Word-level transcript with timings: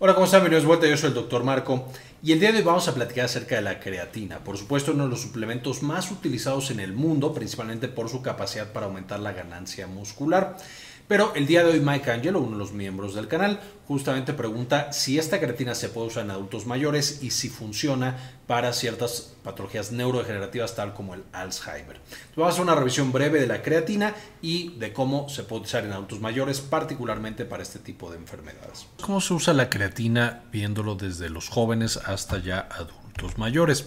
Hola, 0.00 0.14
¿cómo 0.14 0.26
están? 0.26 0.40
Bienvenidos 0.40 0.64
de 0.64 0.66
vuelta, 0.66 0.88
yo 0.88 0.96
soy 0.96 1.10
el 1.10 1.14
Dr. 1.14 1.44
Marco 1.44 1.88
y 2.20 2.32
el 2.32 2.40
día 2.40 2.50
de 2.50 2.58
hoy 2.58 2.64
vamos 2.64 2.88
a 2.88 2.94
platicar 2.94 3.26
acerca 3.26 3.54
de 3.54 3.62
la 3.62 3.78
creatina. 3.78 4.40
Por 4.42 4.58
supuesto, 4.58 4.90
uno 4.90 5.04
de 5.04 5.10
los 5.10 5.20
suplementos 5.20 5.84
más 5.84 6.10
utilizados 6.10 6.72
en 6.72 6.80
el 6.80 6.92
mundo, 6.92 7.32
principalmente 7.32 7.86
por 7.86 8.08
su 8.08 8.20
capacidad 8.20 8.72
para 8.72 8.86
aumentar 8.86 9.20
la 9.20 9.30
ganancia 9.30 9.86
muscular. 9.86 10.56
Pero 11.06 11.34
el 11.34 11.46
día 11.46 11.62
de 11.62 11.72
hoy 11.72 11.80
Mike 11.80 12.10
Angelo, 12.10 12.40
uno 12.40 12.52
de 12.52 12.58
los 12.58 12.72
miembros 12.72 13.14
del 13.14 13.28
canal, 13.28 13.60
justamente 13.86 14.32
pregunta 14.32 14.90
si 14.92 15.18
esta 15.18 15.38
creatina 15.38 15.74
se 15.74 15.90
puede 15.90 16.06
usar 16.06 16.24
en 16.24 16.30
adultos 16.30 16.64
mayores 16.64 17.22
y 17.22 17.30
si 17.30 17.50
funciona 17.50 18.16
para 18.46 18.72
ciertas 18.72 19.34
patologías 19.42 19.92
neurodegenerativas 19.92 20.74
tal 20.74 20.94
como 20.94 21.12
el 21.14 21.22
Alzheimer. 21.32 22.00
vamos 22.36 22.50
a 22.50 22.54
hacer 22.54 22.62
una 22.62 22.74
revisión 22.74 23.12
breve 23.12 23.38
de 23.38 23.46
la 23.46 23.62
creatina 23.62 24.14
y 24.40 24.78
de 24.78 24.94
cómo 24.94 25.28
se 25.28 25.42
puede 25.42 25.62
usar 25.62 25.84
en 25.84 25.92
adultos 25.92 26.20
mayores, 26.20 26.62
particularmente 26.62 27.44
para 27.44 27.62
este 27.62 27.78
tipo 27.78 28.10
de 28.10 28.16
enfermedades. 28.16 28.86
¿Cómo 29.02 29.20
se 29.20 29.34
usa 29.34 29.52
la 29.52 29.68
creatina 29.68 30.44
viéndolo 30.50 30.94
desde 30.94 31.28
los 31.28 31.50
jóvenes 31.50 31.98
hasta 31.98 32.38
ya 32.38 32.60
adultos 32.70 33.36
mayores? 33.36 33.86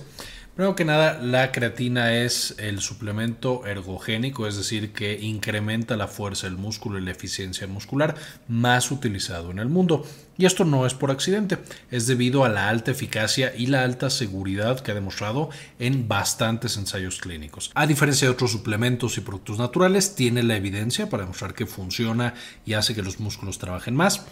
Primero 0.57 0.75
que 0.75 0.85
nada, 0.85 1.19
la 1.21 1.51
creatina 1.51 2.15
es 2.15 2.55
el 2.57 2.81
suplemento 2.81 3.67
ergogénico, 3.67 4.47
es 4.47 4.57
decir, 4.57 4.91
que 4.91 5.19
incrementa 5.21 5.95
la 5.95 6.07
fuerza 6.07 6.47
del 6.47 6.57
músculo 6.57 6.97
y 6.97 7.03
la 7.03 7.11
eficiencia 7.11 7.67
muscular 7.67 8.15
más 8.47 8.89
utilizado 8.89 9.51
en 9.51 9.59
el 9.59 9.69
mundo. 9.69 10.03
Y 10.35 10.47
esto 10.47 10.65
no 10.65 10.87
es 10.87 10.95
por 10.95 11.11
accidente, 11.11 11.59
es 11.91 12.07
debido 12.07 12.43
a 12.43 12.49
la 12.49 12.69
alta 12.69 12.89
eficacia 12.89 13.53
y 13.55 13.67
la 13.67 13.83
alta 13.83 14.09
seguridad 14.09 14.79
que 14.79 14.89
ha 14.89 14.95
demostrado 14.95 15.51
en 15.77 16.07
bastantes 16.07 16.75
ensayos 16.75 17.19
clínicos. 17.19 17.69
A 17.75 17.85
diferencia 17.85 18.27
de 18.27 18.33
otros 18.33 18.51
suplementos 18.51 19.15
y 19.19 19.21
productos 19.21 19.59
naturales, 19.59 20.15
tiene 20.15 20.41
la 20.41 20.55
evidencia 20.55 21.07
para 21.07 21.21
demostrar 21.21 21.53
que 21.53 21.67
funciona 21.67 22.33
y 22.65 22.73
hace 22.73 22.95
que 22.95 23.03
los 23.03 23.19
músculos 23.19 23.59
trabajen 23.59 23.95
más. 23.95 24.25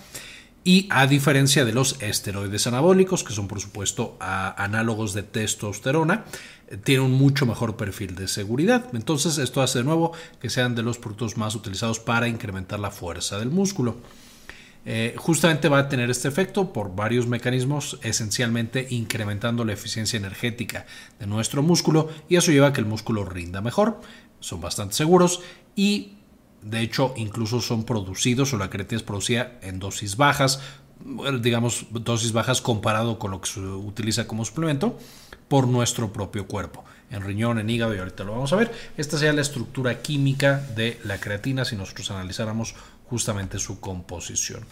Y 0.67 0.87
a 0.89 1.05
diferencia 1.05 1.63
de 1.63 1.73
los 1.73 2.01
esteroides 2.01 2.65
anabólicos, 2.65 3.23
que 3.23 3.33
son 3.33 3.47
por 3.47 3.61
supuesto 3.61 4.17
análogos 4.19 5.13
de 5.13 5.21
testosterona, 5.21 6.25
tienen 6.83 7.05
un 7.05 7.11
mucho 7.11 7.45
mejor 7.45 7.77
perfil 7.77 8.15
de 8.15 8.27
seguridad. 8.27 8.87
Entonces 8.93 9.37
esto 9.37 9.61
hace 9.61 9.77
de 9.77 9.83
nuevo 9.83 10.13
que 10.41 10.49
sean 10.49 10.73
de 10.73 10.81
los 10.81 10.97
productos 10.97 11.37
más 11.37 11.53
utilizados 11.53 11.99
para 11.99 12.27
incrementar 12.27 12.79
la 12.79 12.89
fuerza 12.89 13.37
del 13.37 13.51
músculo. 13.51 13.97
Eh, 14.87 15.13
justamente 15.17 15.69
va 15.69 15.77
a 15.77 15.89
tener 15.89 16.09
este 16.09 16.29
efecto 16.29 16.73
por 16.73 16.95
varios 16.95 17.27
mecanismos, 17.27 17.99
esencialmente 18.01 18.87
incrementando 18.89 19.65
la 19.65 19.73
eficiencia 19.73 20.17
energética 20.17 20.87
de 21.19 21.27
nuestro 21.27 21.61
músculo 21.61 22.09
y 22.27 22.37
eso 22.37 22.51
lleva 22.51 22.67
a 22.67 22.73
que 22.73 22.81
el 22.81 22.87
músculo 22.87 23.23
rinda 23.23 23.61
mejor, 23.61 24.01
son 24.39 24.61
bastante 24.61 24.95
seguros 24.95 25.41
y 25.75 26.14
de 26.65 26.81
hecho, 26.81 27.13
incluso 27.15 27.61
son 27.61 27.83
producidos 27.83 28.51
o 28.53 28.57
la 28.57 28.71
creatina 28.71 28.97
es 28.97 29.03
producida 29.03 29.59
en 29.61 29.77
dosis 29.77 30.17
bajas, 30.17 30.61
digamos 31.41 31.85
dosis 31.91 32.31
bajas 32.31 32.59
comparado 32.59 33.19
con 33.19 33.29
lo 33.29 33.39
que 33.39 33.49
se 33.49 33.59
utiliza 33.59 34.25
como 34.25 34.43
suplemento 34.45 34.97
por 35.47 35.67
nuestro 35.67 36.11
propio 36.11 36.47
cuerpo, 36.47 36.83
en 37.11 37.21
riñón, 37.21 37.59
en 37.59 37.69
hígado 37.69 37.93
y 37.93 37.99
ahorita 37.99 38.23
lo 38.23 38.31
vamos 38.31 38.51
a 38.51 38.55
ver. 38.55 38.71
Esta 38.97 39.19
sería 39.19 39.33
la 39.33 39.41
estructura 39.41 40.01
química 40.01 40.65
de 40.75 40.99
la 41.03 41.19
creatina 41.19 41.65
si 41.65 41.75
nosotros 41.75 42.09
analizáramos 42.09 42.73
justamente 43.09 43.59
su 43.59 43.79
composición. 43.79 44.65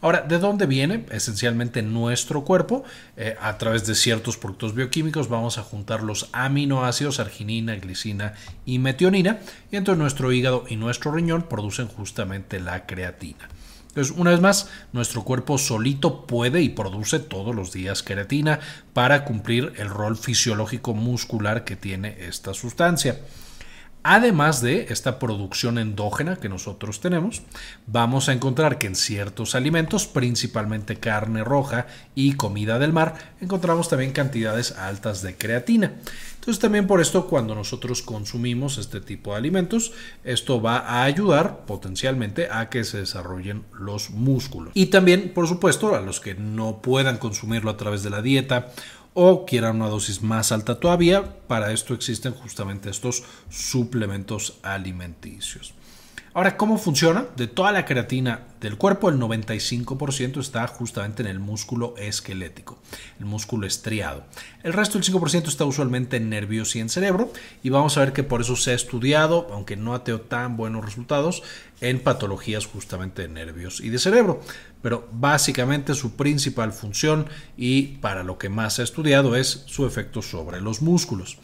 Ahora, 0.00 0.22
¿de 0.22 0.38
dónde 0.38 0.66
viene? 0.66 1.06
Esencialmente 1.10 1.82
nuestro 1.82 2.44
cuerpo, 2.44 2.84
eh, 3.16 3.36
a 3.40 3.58
través 3.58 3.86
de 3.86 3.94
ciertos 3.94 4.36
productos 4.36 4.74
bioquímicos, 4.74 5.28
vamos 5.28 5.58
a 5.58 5.62
juntar 5.62 6.02
los 6.02 6.28
aminoácidos, 6.32 7.20
arginina, 7.20 7.74
glicina 7.76 8.34
y 8.64 8.78
metionina, 8.78 9.40
y 9.70 9.76
entonces 9.76 9.98
nuestro 9.98 10.32
hígado 10.32 10.64
y 10.68 10.76
nuestro 10.76 11.12
riñón 11.12 11.42
producen 11.42 11.88
justamente 11.88 12.60
la 12.60 12.86
creatina. 12.86 13.48
Entonces, 13.88 14.16
una 14.16 14.30
vez 14.30 14.40
más, 14.40 14.68
nuestro 14.92 15.24
cuerpo 15.24 15.58
solito 15.58 16.24
puede 16.26 16.62
y 16.62 16.68
produce 16.68 17.18
todos 17.18 17.56
los 17.56 17.72
días 17.72 18.04
creatina 18.04 18.60
para 18.92 19.24
cumplir 19.24 19.72
el 19.78 19.90
rol 19.90 20.16
fisiológico 20.16 20.94
muscular 20.94 21.64
que 21.64 21.74
tiene 21.74 22.16
esta 22.20 22.54
sustancia. 22.54 23.18
Además 24.02 24.62
de 24.62 24.86
esta 24.88 25.18
producción 25.18 25.76
endógena 25.76 26.36
que 26.36 26.48
nosotros 26.48 27.00
tenemos, 27.00 27.42
vamos 27.86 28.28
a 28.28 28.32
encontrar 28.32 28.78
que 28.78 28.86
en 28.86 28.94
ciertos 28.94 29.54
alimentos, 29.54 30.06
principalmente 30.06 30.96
carne 30.96 31.44
roja 31.44 31.86
y 32.14 32.32
comida 32.32 32.78
del 32.78 32.94
mar, 32.94 33.34
encontramos 33.42 33.90
también 33.90 34.12
cantidades 34.12 34.72
altas 34.72 35.20
de 35.20 35.36
creatina. 35.36 35.92
Entonces 36.36 36.58
también 36.58 36.86
por 36.86 37.02
esto 37.02 37.26
cuando 37.26 37.54
nosotros 37.54 38.00
consumimos 38.00 38.78
este 38.78 39.02
tipo 39.02 39.32
de 39.32 39.36
alimentos, 39.36 39.92
esto 40.24 40.62
va 40.62 40.78
a 40.78 41.02
ayudar 41.02 41.66
potencialmente 41.66 42.48
a 42.50 42.70
que 42.70 42.84
se 42.84 42.96
desarrollen 42.96 43.64
los 43.78 44.08
músculos. 44.08 44.72
Y 44.72 44.86
también, 44.86 45.32
por 45.34 45.46
supuesto, 45.46 45.94
a 45.94 46.00
los 46.00 46.20
que 46.20 46.34
no 46.34 46.80
puedan 46.80 47.18
consumirlo 47.18 47.70
a 47.70 47.76
través 47.76 48.02
de 48.02 48.08
la 48.08 48.22
dieta 48.22 48.72
o 49.14 49.44
quieran 49.44 49.76
una 49.76 49.88
dosis 49.88 50.22
más 50.22 50.52
alta 50.52 50.78
todavía, 50.78 51.38
para 51.46 51.72
esto 51.72 51.94
existen 51.94 52.32
justamente 52.32 52.90
estos 52.90 53.24
suplementos 53.48 54.58
alimenticios. 54.62 55.74
Ahora, 56.32 56.56
¿cómo 56.56 56.78
funciona? 56.78 57.26
De 57.36 57.48
toda 57.48 57.72
la 57.72 57.84
creatina 57.84 58.46
del 58.60 58.76
cuerpo, 58.76 59.08
el 59.08 59.16
95% 59.16 60.38
está 60.38 60.64
justamente 60.68 61.24
en 61.24 61.28
el 61.28 61.40
músculo 61.40 61.96
esquelético, 61.98 62.78
el 63.18 63.26
músculo 63.26 63.66
estriado. 63.66 64.22
El 64.62 64.72
resto 64.72 64.96
del 64.96 65.12
5% 65.12 65.48
está 65.48 65.64
usualmente 65.64 66.18
en 66.18 66.30
nervios 66.30 66.76
y 66.76 66.78
en 66.78 66.88
cerebro, 66.88 67.32
y 67.64 67.70
vamos 67.70 67.96
a 67.96 68.00
ver 68.00 68.12
que 68.12 68.22
por 68.22 68.42
eso 68.42 68.54
se 68.54 68.70
ha 68.70 68.74
estudiado, 68.74 69.48
aunque 69.52 69.74
no 69.74 69.92
ha 69.92 70.04
tenido 70.04 70.20
tan 70.20 70.56
buenos 70.56 70.84
resultados, 70.84 71.42
en 71.80 71.98
patologías 71.98 72.64
justamente 72.64 73.22
de 73.22 73.28
nervios 73.28 73.80
y 73.80 73.88
de 73.88 73.98
cerebro. 73.98 74.40
Pero 74.82 75.08
básicamente 75.10 75.94
su 75.94 76.14
principal 76.14 76.72
función 76.72 77.26
y 77.56 77.98
para 77.98 78.22
lo 78.22 78.38
que 78.38 78.48
más 78.48 78.74
se 78.74 78.82
ha 78.82 78.84
estudiado 78.84 79.34
es 79.34 79.64
su 79.66 79.84
efecto 79.84 80.22
sobre 80.22 80.60
los 80.60 80.80
músculos. 80.80 81.38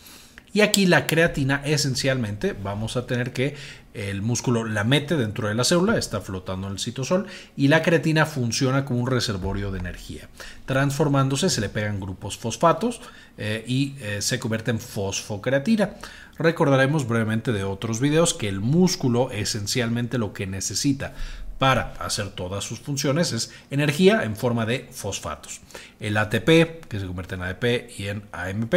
Y 0.53 0.61
aquí 0.63 0.87
la 0.87 1.07
creatina 1.07 1.61
esencialmente 1.65 2.55
vamos 2.55 2.97
a 2.97 3.07
tener 3.07 3.33
que 3.33 3.55
el 3.97 4.21
músculo 4.21 4.65
la 4.65 4.85
mete 4.85 5.17
dentro 5.17 5.49
de 5.49 5.55
la 5.55 5.65
célula, 5.65 5.97
está 5.97 6.21
flotando 6.21 6.67
en 6.67 6.75
el 6.75 6.79
citosol 6.79 7.27
y 7.57 7.69
la 7.69 7.83
creatina 7.83 8.27
funciona 8.27 8.85
como 8.85 9.01
un 9.01 9.07
reservorio 9.07 9.71
de 9.71 9.79
energía. 9.79 10.29
Transformándose 10.67 11.49
se 11.49 11.63
le 11.63 11.71
pegan 11.71 11.99
grupos 11.99 12.37
fosfatos 12.37 13.01
eh, 13.39 13.65
y 13.67 13.97
eh, 14.01 14.21
se 14.21 14.39
convierte 14.39 14.71
en 14.71 14.81
fosfocreatina. 14.81 15.95
Recordaremos 16.39 17.09
brevemente 17.09 17.53
de 17.53 17.65
otros 17.65 18.01
videos 18.01 18.35
que 18.35 18.49
el 18.49 18.61
músculo 18.61 19.31
esencialmente 19.31 20.19
lo 20.19 20.35
que 20.35 20.47
necesita 20.47 21.15
para 21.59 21.95
hacer 22.01 22.31
todas 22.31 22.65
sus 22.65 22.81
funciones 22.81 23.33
es 23.33 23.51
energía 23.71 24.25
en 24.25 24.37
forma 24.37 24.67
de 24.67 24.89
fosfatos. 24.91 25.61
El 26.01 26.19
ATP, 26.19 26.87
que 26.87 27.01
se 27.01 27.07
convierte 27.07 27.37
en 27.37 27.43
ADP 27.43 27.99
y 27.99 28.09
en 28.09 28.25
AMP, 28.33 28.75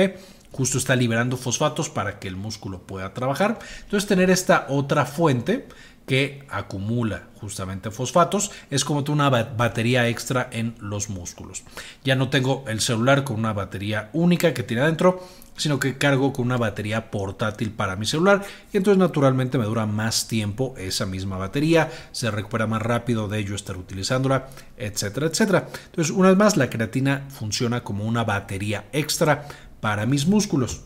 justo 0.52 0.78
está 0.78 0.96
liberando 0.96 1.38
fosfatos 1.38 1.90
para 1.90 2.20
que 2.20 2.28
el 2.28 2.36
músculo 2.36 2.84
pueda 2.84 3.14
trabajar. 3.14 3.60
Entonces 3.84 4.08
tener 4.08 4.30
esta 4.30 4.66
otra 4.70 5.06
fuente 5.06 5.68
que 6.10 6.44
acumula 6.50 7.28
justamente 7.36 7.92
fosfatos 7.92 8.50
es 8.72 8.84
como 8.84 9.04
una 9.10 9.30
batería 9.30 10.08
extra 10.08 10.50
en 10.52 10.74
los 10.80 11.08
músculos. 11.08 11.64
Ya 12.04 12.16
no 12.16 12.30
tengo 12.30 12.66
el 12.68 12.82
celular 12.82 13.24
con 13.24 13.38
una 13.38 13.54
batería 13.54 14.10
única 14.14 14.56
que 14.56 14.64
tiene 14.64 14.82
adentro, 14.82 15.24
sino 15.56 15.80
que 15.80 16.00
cargo 16.00 16.34
con 16.34 16.48
una 16.48 16.58
batería 16.58 17.12
portátil 17.12 17.70
para 17.70 17.96
mi 17.96 18.08
celular 18.08 18.44
y 18.74 18.78
entonces 18.78 18.98
naturalmente 18.98 19.60
me 19.60 19.66
dura 19.66 19.86
más 19.86 20.28
tiempo 20.28 20.74
esa 20.80 21.06
misma 21.06 21.38
batería, 21.38 21.92
se 22.12 22.32
recupera 22.32 22.66
más 22.66 22.82
rápido 22.82 23.28
de 23.28 23.38
ello 23.38 23.54
estar 23.54 23.78
utilizándola, 23.78 24.48
etcétera, 24.78 25.28
etcétera. 25.28 25.68
Entonces, 25.86 26.12
una 26.12 26.30
vez 26.30 26.38
más, 26.38 26.58
la 26.58 26.72
creatina 26.72 27.28
funciona 27.30 27.84
como 27.84 28.06
una 28.06 28.24
batería 28.24 28.86
extra 28.94 29.48
para 29.80 30.06
mis 30.06 30.28
músculos. 30.28 30.82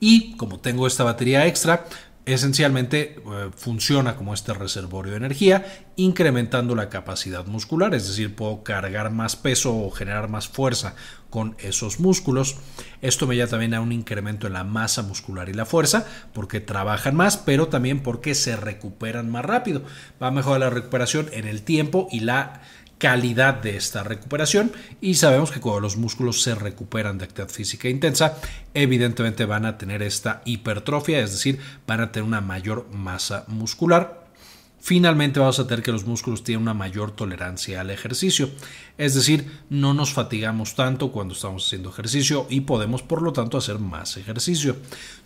Y 0.00 0.36
como 0.36 0.60
tengo 0.60 0.86
esta 0.86 1.04
batería 1.04 1.46
extra, 1.46 1.86
esencialmente 2.34 3.16
eh, 3.16 3.50
funciona 3.56 4.14
como 4.14 4.34
este 4.34 4.52
reservorio 4.52 5.12
de 5.12 5.16
energía, 5.16 5.64
incrementando 5.96 6.74
la 6.74 6.90
capacidad 6.90 7.46
muscular, 7.46 7.94
es 7.94 8.06
decir, 8.06 8.36
puedo 8.36 8.62
cargar 8.62 9.10
más 9.10 9.34
peso 9.34 9.74
o 9.74 9.90
generar 9.90 10.28
más 10.28 10.46
fuerza 10.46 10.94
con 11.30 11.56
esos 11.58 12.00
músculos. 12.00 12.56
Esto 13.00 13.26
me 13.26 13.34
lleva 13.34 13.48
también 13.48 13.74
a 13.74 13.80
un 13.80 13.92
incremento 13.92 14.46
en 14.46 14.52
la 14.52 14.64
masa 14.64 15.02
muscular 15.02 15.48
y 15.48 15.54
la 15.54 15.64
fuerza, 15.64 16.06
porque 16.34 16.60
trabajan 16.60 17.16
más, 17.16 17.38
pero 17.38 17.68
también 17.68 18.02
porque 18.02 18.34
se 18.34 18.56
recuperan 18.56 19.30
más 19.30 19.44
rápido. 19.44 19.82
Va 20.22 20.28
a 20.28 20.32
mejorar 20.32 20.60
la 20.60 20.70
recuperación 20.70 21.28
en 21.32 21.48
el 21.48 21.62
tiempo 21.62 22.08
y 22.10 22.20
la 22.20 22.60
calidad 22.98 23.54
de 23.54 23.76
esta 23.76 24.02
recuperación 24.02 24.72
y 25.00 25.14
sabemos 25.14 25.50
que 25.50 25.60
cuando 25.60 25.80
los 25.80 25.96
músculos 25.96 26.42
se 26.42 26.54
recuperan 26.54 27.18
de 27.18 27.24
actividad 27.24 27.48
física 27.48 27.88
intensa, 27.88 28.38
evidentemente 28.74 29.44
van 29.44 29.64
a 29.64 29.78
tener 29.78 30.02
esta 30.02 30.42
hipertrofia, 30.44 31.20
es 31.20 31.32
decir, 31.32 31.58
van 31.86 32.00
a 32.00 32.12
tener 32.12 32.26
una 32.26 32.40
mayor 32.40 32.88
masa 32.92 33.44
muscular. 33.46 34.26
Finalmente 34.80 35.40
vamos 35.40 35.58
a 35.58 35.66
tener 35.66 35.82
que 35.82 35.92
los 35.92 36.06
músculos 36.06 36.44
tienen 36.44 36.62
una 36.62 36.74
mayor 36.74 37.10
tolerancia 37.10 37.80
al 37.80 37.90
ejercicio, 37.90 38.48
es 38.96 39.14
decir, 39.14 39.50
no 39.70 39.92
nos 39.92 40.12
fatigamos 40.12 40.76
tanto 40.76 41.10
cuando 41.10 41.34
estamos 41.34 41.66
haciendo 41.66 41.90
ejercicio 41.90 42.46
y 42.48 42.60
podemos 42.62 43.02
por 43.02 43.22
lo 43.22 43.32
tanto 43.32 43.58
hacer 43.58 43.80
más 43.80 44.16
ejercicio. 44.16 44.76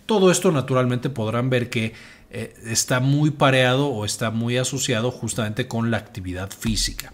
Todo 0.07 0.31
esto 0.31 0.51
naturalmente 0.53 1.11
podrán 1.11 1.49
ver 1.49 1.71
que 1.71 1.93
eh, 2.31 2.55
está 2.65 3.01
muy 3.01 3.31
pareado 3.31 3.89
o 3.89 4.05
está 4.05 4.31
muy 4.31 4.57
asociado 4.57 5.11
justamente 5.11 5.69
con 5.69 5.91
la 5.91 5.99
actividad 5.99 6.51
física. 6.51 7.13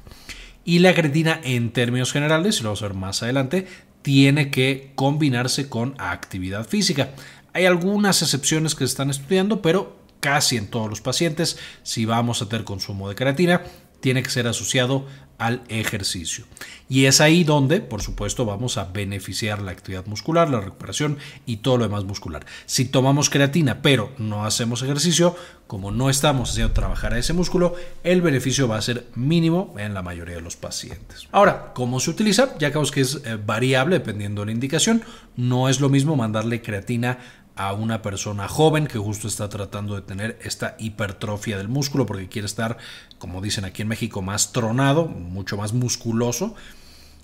Y 0.69 0.81
la 0.81 0.95
creatina 0.95 1.41
en 1.45 1.71
términos 1.73 2.13
generales, 2.13 2.61
y 2.61 2.63
lo 2.63 2.69
vamos 2.69 2.83
a 2.83 2.89
ver 2.89 2.95
más 2.95 3.23
adelante, 3.23 3.67
tiene 4.03 4.51
que 4.51 4.93
combinarse 4.97 5.71
con 5.71 5.95
actividad 5.97 6.69
física. 6.69 7.15
Hay 7.55 7.65
algunas 7.65 8.21
excepciones 8.21 8.75
que 8.75 8.81
se 8.81 8.91
están 8.91 9.09
estudiando, 9.09 9.63
pero 9.63 9.97
casi 10.21 10.59
en 10.59 10.67
todos 10.67 10.91
los 10.91 11.01
pacientes, 11.01 11.57
si 11.85 12.05
vamos 12.05 12.43
a 12.43 12.51
tener 12.51 12.67
consumo 12.67 13.09
de 13.09 13.15
creatina, 13.15 13.63
tiene 14.01 14.23
que 14.23 14.31
ser 14.31 14.47
asociado 14.47 15.07
al 15.39 15.63
ejercicio. 15.69 16.45
Y 16.89 17.05
es 17.05 17.21
ahí 17.21 17.45
donde, 17.45 17.81
por 17.81 18.03
supuesto, 18.03 18.45
vamos 18.45 18.77
a 18.77 18.85
beneficiar 18.85 19.63
la 19.63 19.71
actividad 19.71 20.05
muscular, 20.07 20.51
la 20.51 20.61
recuperación 20.61 21.19
y 21.47 21.59
todo 21.59 21.79
lo 21.79 21.85
demás 21.85 22.05
muscular. 22.05 22.45
Si 22.67 22.87
tomamos 22.87 23.31
creatina 23.31 23.81
pero 23.81 24.13
no 24.19 24.45
hacemos 24.45 24.83
ejercicio, 24.83 25.37
como 25.69 25.93
no 25.93 26.11
estamos 26.11 26.51
haciendo 26.51 26.73
trabajar 26.73 27.15
a 27.15 27.19
ese 27.19 27.35
músculo, 27.35 27.77
el 28.03 28.21
beneficio 28.21 28.67
va 28.67 28.79
a 28.79 28.83
ser 28.83 29.07
mínimo 29.15 29.75
en 29.79 29.95
la 29.95 30.03
mayoría 30.03 30.35
de 30.35 30.41
los 30.41 30.57
pacientes. 30.57 31.29
Ahora, 31.31 31.73
¿cómo 31.73 32.01
se 32.01 32.11
utiliza? 32.11 32.59
Ya 32.59 32.73
que 32.73 33.01
es 33.01 33.21
eh, 33.25 33.39
variable 33.45 33.99
dependiendo 33.99 34.43
de 34.43 34.47
la 34.47 34.53
indicación. 34.53 35.03
No 35.37 35.69
es 35.69 35.81
lo 35.81 35.89
mismo 35.89 36.17
mandarle 36.17 36.63
creatina 36.63 37.19
a 37.59 37.73
una 37.73 38.03
persona 38.03 38.47
joven 38.47 38.87
que 38.87 38.99
justo 38.99 39.27
está 39.27 39.49
tratando 39.49 39.97
de 39.97 40.03
tener 40.03 40.39
esta 40.43 40.77
hipertrofia 40.79 41.59
del 41.59 41.67
músculo 41.67 42.07
porque 42.07 42.29
quiere 42.29 42.47
estar, 42.47 42.79
como 43.19 43.43
dicen 43.43 43.65
aquí 43.65 43.83
en 43.83 43.89
México, 43.89 44.23
más 44.23 44.53
tronado, 44.53 45.07
mucho 45.07 45.57
más 45.57 45.73
musculoso, 45.73 46.55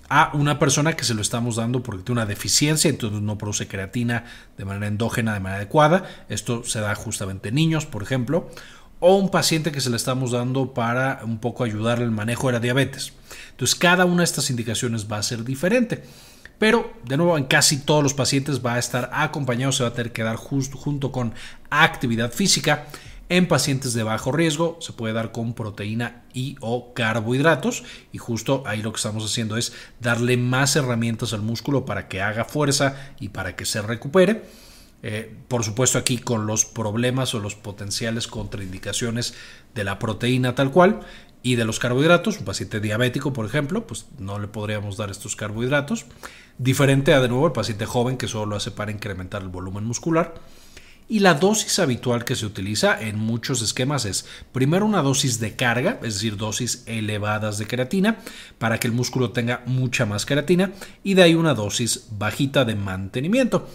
a 0.09 0.31
una 0.33 0.59
persona 0.59 0.93
que 0.93 1.05
se 1.05 1.13
lo 1.13 1.21
estamos 1.21 1.55
dando 1.55 1.81
porque 1.81 2.03
tiene 2.03 2.19
una 2.21 2.25
deficiencia, 2.27 2.89
entonces 2.89 3.21
no 3.21 3.37
produce 3.37 3.69
creatina 3.69 4.25
de 4.57 4.65
manera 4.65 4.87
endógena, 4.87 5.33
de 5.33 5.39
manera 5.39 5.61
adecuada. 5.61 6.03
Esto 6.27 6.65
se 6.65 6.81
da 6.81 6.93
justamente 6.95 7.49
en 7.49 7.55
niños, 7.55 7.85
por 7.85 8.03
ejemplo, 8.03 8.49
o 8.99 9.15
un 9.15 9.29
paciente 9.29 9.71
que 9.71 9.79
se 9.79 9.89
le 9.89 9.95
estamos 9.95 10.31
dando 10.31 10.73
para 10.73 11.21
un 11.23 11.37
poco 11.39 11.63
ayudarle 11.63 12.03
el 12.03 12.11
manejo 12.11 12.47
de 12.47 12.53
la 12.53 12.59
diabetes. 12.59 13.13
Entonces, 13.51 13.75
cada 13.75 14.03
una 14.03 14.17
de 14.17 14.25
estas 14.25 14.49
indicaciones 14.49 15.09
va 15.09 15.17
a 15.17 15.23
ser 15.23 15.45
diferente. 15.45 16.03
Pero, 16.57 16.93
de 17.05 17.17
nuevo, 17.17 17.37
en 17.37 17.45
casi 17.45 17.77
todos 17.77 18.03
los 18.03 18.13
pacientes 18.13 18.65
va 18.65 18.75
a 18.75 18.79
estar 18.79 19.09
acompañado, 19.13 19.71
se 19.71 19.83
va 19.83 19.89
a 19.89 19.93
tener 19.93 20.11
que 20.11 20.23
dar 20.23 20.37
justo, 20.37 20.77
junto 20.77 21.11
con 21.11 21.33
actividad 21.69 22.31
física. 22.31 22.87
En 23.27 23.47
pacientes 23.47 23.93
de 23.95 24.03
bajo 24.03 24.31
riesgo 24.31 24.77
se 24.81 24.93
puede 24.93 25.15
dar 25.15 25.31
con 25.31 25.55
proteína 25.55 26.23
y 26.31 26.57
o 26.59 26.93
carbohidratos 26.93 27.83
y 28.11 28.19
justo 28.19 28.61
ahí 28.67 28.83
lo 28.83 28.91
que 28.91 28.97
estamos 28.97 29.25
haciendo 29.25 29.57
es 29.57 29.73
darle 29.99 30.37
más 30.37 30.75
herramientas 30.75 31.33
al 31.33 31.41
músculo 31.41 31.85
para 31.85 32.07
que 32.07 32.21
haga 32.21 32.45
fuerza 32.45 32.95
y 33.19 33.29
para 33.29 33.55
que 33.55 33.65
se 33.65 33.81
recupere. 33.81 34.43
Eh, 35.01 35.35
por 35.47 35.63
supuesto 35.63 35.97
aquí 35.97 36.19
con 36.19 36.45
los 36.45 36.65
problemas 36.65 37.33
o 37.33 37.39
los 37.39 37.55
potenciales 37.55 38.27
contraindicaciones 38.27 39.33
de 39.73 39.83
la 39.83 39.97
proteína 39.97 40.53
tal 40.53 40.71
cual 40.71 41.01
y 41.41 41.55
de 41.55 41.65
los 41.65 41.79
carbohidratos. 41.79 42.39
Un 42.39 42.45
paciente 42.45 42.79
diabético, 42.79 43.33
por 43.33 43.45
ejemplo, 43.45 43.87
pues 43.87 44.05
no 44.19 44.37
le 44.39 44.47
podríamos 44.47 44.97
dar 44.97 45.09
estos 45.09 45.35
carbohidratos. 45.35 46.05
Diferente 46.57 47.13
a 47.13 47.19
de 47.19 47.27
nuevo 47.27 47.47
el 47.47 47.51
paciente 47.51 47.85
joven 47.85 48.15
que 48.15 48.29
solo 48.29 48.45
lo 48.45 48.55
hace 48.55 48.71
para 48.71 48.91
incrementar 48.91 49.41
el 49.41 49.49
volumen 49.49 49.83
muscular. 49.83 50.35
Y 51.07 51.19
la 51.19 51.33
dosis 51.33 51.77
habitual 51.79 52.23
que 52.23 52.35
se 52.35 52.45
utiliza 52.45 52.99
en 52.99 53.19
muchos 53.19 53.61
esquemas 53.61 54.05
es 54.05 54.25
primero 54.53 54.85
una 54.85 55.03
dosis 55.03 55.39
de 55.39 55.55
carga, 55.55 55.99
es 56.01 56.15
decir, 56.15 56.37
dosis 56.37 56.83
elevadas 56.87 57.57
de 57.57 57.67
creatina, 57.67 58.19
para 58.57 58.79
que 58.79 58.87
el 58.87 58.93
músculo 58.93 59.31
tenga 59.31 59.61
mucha 59.67 60.05
más 60.05 60.25
creatina, 60.25 60.71
y 61.03 61.13
de 61.13 61.23
ahí 61.23 61.35
una 61.35 61.53
dosis 61.53 62.07
bajita 62.11 62.65
de 62.65 62.75
mantenimiento. 62.75 63.67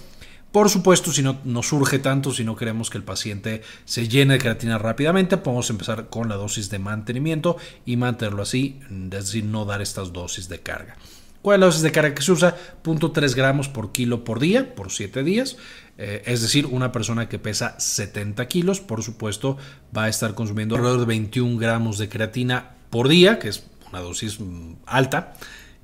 Por 0.51 0.71
supuesto, 0.71 1.13
si 1.13 1.23
no 1.23 1.39
nos 1.45 1.69
surge 1.69 2.01
tanto, 2.01 2.33
si 2.33 2.43
no 2.43 2.57
queremos 2.57 2.91
que 2.91 2.99
el 2.99 3.05
paciente 3.05 3.63
se 3.85 4.09
llene 4.09 4.35
de 4.35 4.41
creatina 4.41 4.79
rápidamente, 4.79 5.37
podemos 5.37 5.71
empezar 5.71 6.09
con 6.09 6.29
la 6.29 6.35
dosis 6.35 6.71
de 6.71 6.81
mantenimiento 6.81 7.59
y 7.87 7.97
mantenerlo 7.97 8.43
así, 8.43 8.81
es 8.91 9.11
decir, 9.11 9.45
no 9.45 9.67
dar 9.67 9.83
estas 9.83 10.13
dosis 10.13 10.49
de 10.49 10.61
carga. 10.61 10.97
¿Cuál 11.43 11.57
es 11.57 11.61
la 11.61 11.67
dosis 11.67 11.83
de 11.83 11.93
carga 11.93 12.15
que 12.15 12.23
se 12.23 12.33
usa? 12.33 12.57
0.3 12.83 13.35
gramos 13.35 13.69
por 13.69 13.93
kilo 13.93 14.25
por 14.25 14.41
día, 14.41 14.75
por 14.75 14.91
7 14.91 15.23
días. 15.23 15.57
Eh, 15.97 16.23
es 16.27 16.43
decir, 16.43 16.67
una 16.67 16.93
persona 16.93 17.29
que 17.29 17.39
pesa 17.39 17.79
70 17.79 18.47
kilos, 18.49 18.81
por 18.81 19.03
supuesto, 19.03 19.57
va 19.97 20.05
a 20.05 20.09
estar 20.09 20.35
consumiendo 20.35 20.75
alrededor 20.75 21.01
de 21.01 21.07
21 21.07 21.59
gramos 21.59 21.99
de 21.99 22.09
creatina 22.09 22.73
por 22.91 23.09
día, 23.09 23.39
que 23.39 23.49
es 23.49 23.65
una 23.91 24.01
dosis 24.01 24.41
mm, 24.41 24.75
alta. 24.87 25.35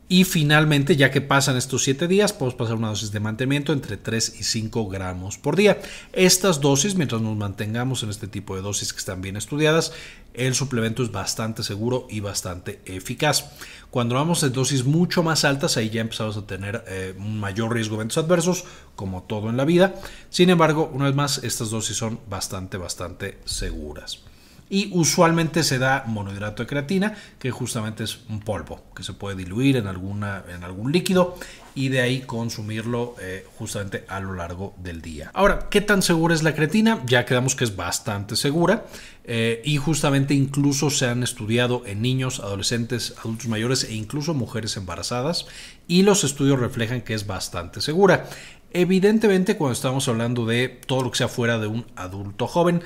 Y 0.09 0.23
finalmente, 0.23 0.95
ya 0.95 1.11
que 1.11 1.21
pasan 1.21 1.57
estos 1.57 1.83
7 1.83 2.07
días, 2.07 2.33
podemos 2.33 2.55
pasar 2.55 2.77
una 2.77 2.89
dosis 2.89 3.11
de 3.11 3.19
mantenimiento 3.19 3.73
entre 3.73 3.97
3 3.97 4.37
y 4.39 4.45
5 4.45 4.89
gramos 4.89 5.37
por 5.37 5.57
día. 5.57 5.81
Estas 6.13 6.61
dosis, 6.61 6.95
mientras 6.95 7.21
nos 7.23 7.37
mantengamos 7.37 8.05
en 8.05 8.11
este 8.11 8.29
tipo 8.29 8.55
de 8.55 8.63
dosis 8.63 8.93
que 8.93 9.01
están 9.01 9.21
bien 9.21 9.37
estudiadas, 9.37 9.93
el 10.37 10.55
suplemento 10.55 11.03
es 11.03 11.11
bastante 11.11 11.63
seguro 11.63 12.07
y 12.11 12.21
bastante 12.21 12.81
eficaz. 12.85 13.51
Cuando 13.91 14.15
vamos 14.15 14.43
a 14.43 14.49
dosis 14.49 14.85
mucho 14.85 15.23
más 15.23 15.45
altas, 15.45 15.77
ahí 15.77 15.91
ya 15.91 16.01
empezamos 16.01 16.37
a 16.37 16.47
tener 16.47 16.85
eh, 16.87 17.15
un 17.17 17.41
mayor 17.41 17.73
riesgo 17.73 17.97
de 17.97 18.03
eventos 18.03 18.19
adversos, 18.19 18.65
como 18.95 19.23
todo 19.23 19.51
en 19.51 19.57
la 19.57 19.65
vida. 19.65 19.95
Sin 20.31 20.51
embargo, 20.51 20.91
una 20.93 21.07
vez 21.07 21.15
más, 21.15 21.39
estas 21.45 21.71
dosis 21.71 21.97
son 21.97 22.21
bastante, 22.29 22.77
bastante 22.77 23.39
seguras 23.45 24.21
y 24.69 24.91
usualmente 24.93 25.63
se 25.63 25.79
da 25.79 26.05
monohidrato 26.07 26.63
de 26.63 26.67
creatina, 26.67 27.15
que 27.39 27.51
justamente 27.51 28.05
es 28.05 28.19
un 28.29 28.41
polvo 28.41 28.83
que 28.95 29.03
se 29.03 29.13
puede 29.13 29.37
diluir 29.37 29.77
en, 29.77 29.87
alguna, 29.87 30.45
en 30.55 30.65
algún 30.65 30.93
líquido 30.93 31.37
y 31.75 31.91
de 31.91 32.01
ahí 32.01 32.23
consumirlo 32.23 33.15
eh, 33.21 33.47
justamente 33.59 34.05
a 34.09 34.19
lo 34.19 34.33
largo 34.33 34.75
del 34.79 35.03
día. 35.03 35.31
Ahora, 35.35 35.69
¿qué 35.71 35.83
tan 35.83 36.03
segura 36.03 36.35
es 36.35 36.43
la 36.43 36.55
creatina? 36.55 37.03
Ya 37.07 37.27
quedamos 37.27 37.55
que 37.55 37.65
es 37.65 37.77
bastante 37.77 38.35
segura 38.35 38.87
eh, 39.25 39.61
y 39.63 39.77
justamente 39.77 40.33
incluso 40.33 40.89
se 40.89 41.07
han 41.07 41.23
estudiado 41.23 41.83
en 41.85 42.01
niños, 42.01 42.41
adolescentes, 42.41 43.15
adultos 43.19 43.49
mayores 43.49 43.85
e 43.85 43.95
incluso 43.95 44.33
mujeres 44.33 44.77
embarazadas 44.79 45.47
y 45.87 46.03
los 46.03 46.25
estudios 46.25 46.59
reflejan 46.59 47.03
que 47.03 47.13
es 47.13 47.27
bastante 47.27 47.81
segura. 47.83 48.29
Evidentemente, 48.73 49.57
cuando 49.57 49.73
estamos 49.73 50.09
hablando 50.09 50.45
de 50.45 50.69
todo 50.69 51.03
lo 51.03 51.11
que 51.11 51.19
sea 51.19 51.29
fuera 51.29 51.59
de 51.59 51.67
un 51.67 51.87
adulto 51.95 52.47
joven, 52.47 52.83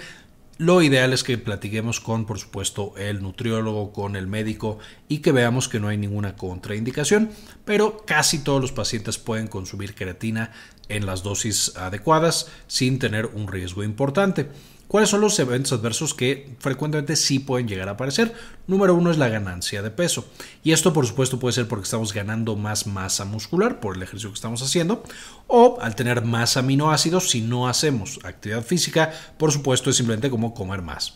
lo 0.60 0.82
ideal 0.82 1.14
es 1.14 1.24
que 1.24 1.38
platiquemos 1.38 2.00
con, 2.00 2.26
por 2.26 2.38
supuesto, 2.38 2.92
el 2.98 3.22
nutriólogo, 3.22 3.94
con 3.94 4.14
el 4.14 4.26
médico 4.26 4.78
y 5.08 5.20
que 5.20 5.32
veamos 5.32 5.70
que 5.70 5.80
no 5.80 5.88
hay 5.88 5.96
ninguna 5.96 6.36
contraindicación, 6.36 7.30
pero 7.64 8.04
casi 8.04 8.40
todos 8.40 8.60
los 8.60 8.70
pacientes 8.70 9.16
pueden 9.16 9.46
consumir 9.46 9.94
creatina 9.94 10.52
en 10.90 11.06
las 11.06 11.22
dosis 11.22 11.74
adecuadas 11.78 12.48
sin 12.66 12.98
tener 12.98 13.24
un 13.24 13.48
riesgo 13.48 13.82
importante. 13.84 14.50
¿Cuáles 14.90 15.08
son 15.08 15.20
los 15.20 15.38
eventos 15.38 15.72
adversos 15.72 16.14
que 16.14 16.56
frecuentemente 16.58 17.14
sí 17.14 17.38
pueden 17.38 17.68
llegar 17.68 17.88
a 17.88 17.92
aparecer? 17.92 18.34
Número 18.66 18.92
uno 18.92 19.12
es 19.12 19.18
la 19.18 19.28
ganancia 19.28 19.82
de 19.82 19.92
peso. 19.92 20.26
Y 20.64 20.72
esto 20.72 20.92
por 20.92 21.06
supuesto 21.06 21.38
puede 21.38 21.52
ser 21.52 21.68
porque 21.68 21.84
estamos 21.84 22.12
ganando 22.12 22.56
más 22.56 22.88
masa 22.88 23.24
muscular 23.24 23.78
por 23.78 23.94
el 23.94 24.02
ejercicio 24.02 24.30
que 24.30 24.34
estamos 24.34 24.62
haciendo 24.62 25.04
o 25.46 25.78
al 25.80 25.94
tener 25.94 26.24
más 26.24 26.56
aminoácidos 26.56 27.30
si 27.30 27.40
no 27.40 27.68
hacemos 27.68 28.18
actividad 28.24 28.64
física, 28.64 29.12
por 29.38 29.52
supuesto 29.52 29.90
es 29.90 29.96
simplemente 29.96 30.28
como 30.28 30.54
comer 30.54 30.82
más. 30.82 31.14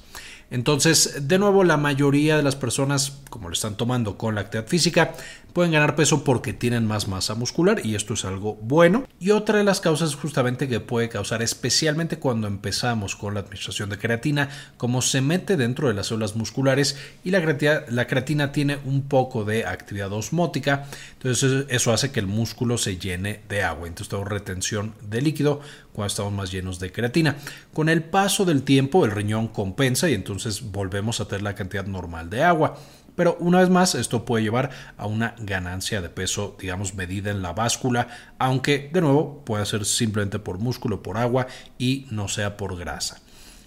Entonces, 0.55 1.27
de 1.27 1.41
nuevo, 1.41 1.65
la 1.65 1.77
mayoría 1.77 2.37
de 2.37 2.45
las 2.45 2.55
personas, 2.55 3.19
como 3.29 3.49
lo 3.49 3.55
están 3.55 3.77
tomando 3.77 4.17
con 4.17 4.37
la 4.37 4.43
actividad 4.43 4.69
física, 4.69 5.13
pueden 5.53 5.73
ganar 5.73 5.97
peso 5.97 6.23
porque 6.23 6.53
tienen 6.53 6.87
más 6.87 7.09
masa 7.09 7.35
muscular 7.35 7.85
y 7.85 7.97
esto 7.97 8.15
es 8.15 8.25
algo 8.25 8.55
bueno. 8.55 9.05
Y 9.19 9.33
otra 9.33 9.59
de 9.59 9.65
las 9.65 9.81
causas 9.81 10.15
justamente 10.15 10.69
que 10.69 10.79
puede 10.79 11.09
causar, 11.09 11.43
especialmente 11.43 12.21
cuando 12.21 12.47
empezamos 12.47 13.17
con 13.17 13.35
la 13.35 13.41
administración 13.41 13.91
de 13.91 13.99
creatina, 13.99 14.49
como 14.77 15.03
se 15.03 15.21
mete 15.21 15.57
dentro 15.57 15.89
de 15.89 15.95
las 15.95 16.07
células 16.07 16.37
musculares 16.37 16.99
y 17.25 17.33
la 17.33 17.43
creatina, 18.07 18.53
tiene 18.53 18.79
un 18.85 19.03
poco 19.09 19.45
de 19.45 19.67
actividad 19.67 20.13
osmótica, 20.13 20.87
entonces 21.15 21.67
eso 21.69 21.93
hace 21.93 22.13
que 22.13 22.21
el 22.21 22.29
músculo 22.29 22.79
se 22.79 22.97
llene 22.97 23.41
de 23.49 23.65
agua, 23.65 23.89
entonces 23.89 24.09
tengo 24.09 24.25
retención 24.25 24.95
de 25.03 25.21
líquido 25.21 25.61
cuando 25.95 26.09
estamos 26.09 26.33
más 26.33 26.51
llenos 26.51 26.81
de 26.81 26.93
creatina. 26.93 27.37
Con 27.73 27.89
el 27.89 28.03
paso 28.03 28.45
del 28.45 28.65
tiempo 28.65 29.05
el 29.05 29.13
riñón 29.13 29.49
compensa 29.49 30.11
y 30.11 30.15
entonces 30.15 30.73
volvemos 30.73 31.21
a 31.21 31.29
tener 31.29 31.43
la 31.43 31.55
cantidad 31.55 31.87
normal 31.87 32.29
de 32.29 32.43
agua. 32.43 32.77
Pero 33.15 33.37
una 33.39 33.61
vez 33.61 33.71
más, 33.71 33.95
esto 33.95 34.25
puede 34.25 34.43
llevar 34.43 34.71
a 34.97 35.07
una 35.07 35.37
ganancia 35.39 36.01
de 36.01 36.09
peso, 36.09 36.57
digamos, 36.59 36.95
medida 36.95 37.31
en 37.31 37.43
la 37.43 37.53
báscula, 37.53 38.09
aunque 38.41 38.91
de 38.93 39.01
nuevo 39.01 39.45
puede 39.45 39.65
ser 39.67 39.85
simplemente 39.85 40.41
por 40.41 40.59
músculo, 40.59 41.01
por 41.01 41.17
agua 41.17 41.47
y 41.79 42.09
no 42.11 42.27
sea 42.27 42.57
por 42.57 42.77
grasa. 42.77 43.21